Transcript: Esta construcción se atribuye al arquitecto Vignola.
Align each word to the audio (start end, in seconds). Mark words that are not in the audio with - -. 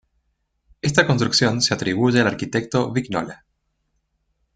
Esta 0.81 1.05
construcción 1.05 1.61
se 1.61 1.75
atribuye 1.75 2.21
al 2.21 2.25
arquitecto 2.25 2.91
Vignola. 2.91 3.45